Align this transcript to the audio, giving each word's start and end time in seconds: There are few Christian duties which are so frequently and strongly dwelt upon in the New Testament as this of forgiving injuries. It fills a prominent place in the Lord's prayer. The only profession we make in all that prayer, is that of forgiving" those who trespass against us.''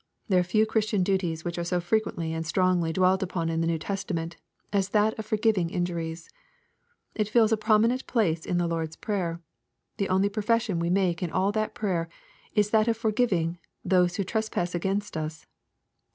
There 0.29 0.39
are 0.39 0.43
few 0.43 0.65
Christian 0.65 1.03
duties 1.03 1.45
which 1.45 1.59
are 1.59 1.63
so 1.63 1.79
frequently 1.79 2.33
and 2.33 2.43
strongly 2.43 2.91
dwelt 2.91 3.21
upon 3.21 3.49
in 3.49 3.61
the 3.61 3.67
New 3.67 3.77
Testament 3.77 4.35
as 4.73 4.89
this 4.89 5.13
of 5.19 5.27
forgiving 5.27 5.69
injuries. 5.69 6.27
It 7.13 7.29
fills 7.29 7.51
a 7.51 7.55
prominent 7.55 8.07
place 8.07 8.43
in 8.43 8.57
the 8.57 8.65
Lord's 8.65 8.95
prayer. 8.95 9.41
The 9.97 10.09
only 10.09 10.27
profession 10.29 10.79
we 10.79 10.89
make 10.89 11.21
in 11.21 11.29
all 11.29 11.51
that 11.51 11.75
prayer, 11.75 12.09
is 12.55 12.71
that 12.71 12.87
of 12.87 12.97
forgiving" 12.97 13.59
those 13.93 14.15
who 14.15 14.23
trespass 14.23 14.73
against 14.73 15.15
us.'' 15.15 15.45